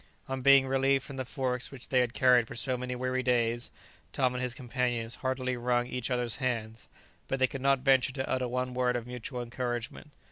[0.27, 3.69] On being relieved from the forks which they had carried for so many weary days,
[4.11, 6.87] Tom and his companions heartily wrung each other's hands,
[7.27, 10.09] but they could not venture to utter one word of mutual encouragement.